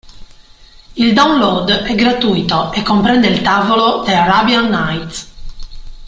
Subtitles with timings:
[0.95, 5.31] Il download è gratuito e comprende il tavolo "The Arabian Nights".